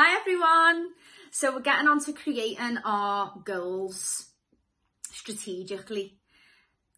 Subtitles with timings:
[0.00, 0.90] Hi everyone!
[1.32, 4.26] So we're getting on to creating our goals
[5.10, 6.18] strategically.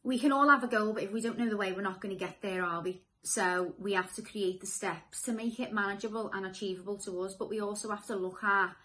[0.03, 2.03] We can all have a goal, but if we don't know the way, we're not
[2.03, 3.01] going to get there, are we?
[3.23, 7.33] So we have to create the steps to make it manageable and achievable to us,
[7.33, 8.77] but we also have to look at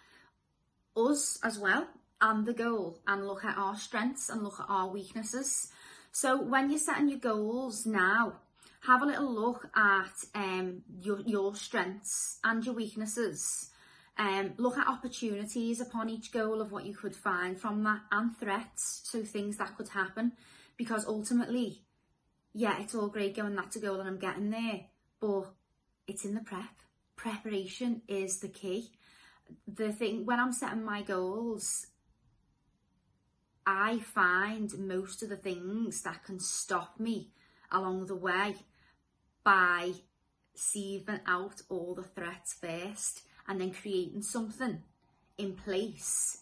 [0.96, 1.86] us as well
[2.22, 5.70] and the goal and look at our strengths and look at our weaknesses.
[6.10, 8.36] So when you're setting your goals now,
[8.80, 13.72] have a little look at um, your, your strengths and your weaknesses
[14.18, 18.36] um, look at opportunities upon each goal of what you could find from that and
[18.36, 20.32] threats, so things that could happen.
[20.76, 21.82] Because ultimately,
[22.54, 24.80] yeah, it's all great going, that's a goal and I'm getting there,
[25.20, 25.52] but
[26.06, 26.64] it's in the prep.
[27.16, 28.90] Preparation is the key.
[29.68, 31.86] The thing, when I'm setting my goals,
[33.66, 37.32] I find most of the things that can stop me
[37.70, 38.54] along the way
[39.44, 39.92] by
[40.56, 44.82] sieving out all the threats first and then creating something
[45.38, 46.38] in place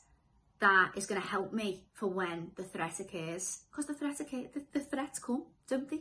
[0.60, 3.64] that is going to help me for when the threat occurs.
[3.70, 6.00] Because the threat occurs, the, the threats come don't they?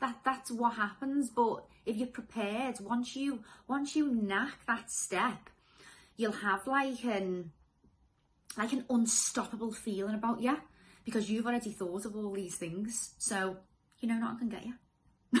[0.00, 5.48] That that's what happens but if you're prepared once you once you knack that step
[6.16, 7.52] you'll have like an
[8.58, 10.58] like an unstoppable feeling about you
[11.04, 13.14] because you've already thought of all these things.
[13.18, 13.56] So
[14.00, 15.40] you know nothing can get you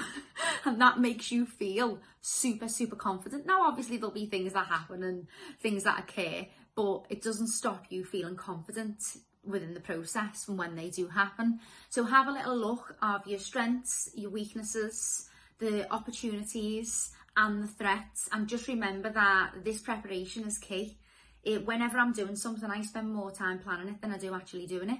[0.66, 3.46] and that makes you feel super, super confident.
[3.46, 5.26] Now, obviously, there'll be things that happen and
[5.60, 9.02] things that occur, but it doesn't stop you feeling confident
[9.44, 11.60] within the process from when they do happen.
[11.88, 15.28] So have a little look of your strengths, your weaknesses,
[15.58, 20.98] the opportunities and the threats and just remember that this preparation is key.
[21.42, 24.66] It, whenever I'm doing something, I spend more time planning it than I do actually
[24.66, 24.98] doing it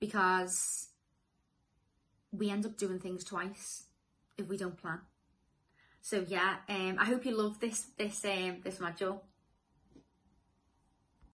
[0.00, 0.88] because
[2.32, 3.84] we end up doing things twice
[4.38, 5.00] if we don't plan.
[6.00, 9.20] So yeah, um, I hope you love this this um, this module.